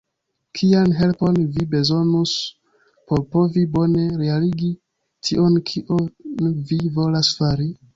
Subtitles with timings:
[0.59, 2.33] Kian helpon vi bezonus
[3.11, 4.75] por povi bone realigi
[5.31, 6.13] tion kion
[6.71, 7.75] vi volas fari?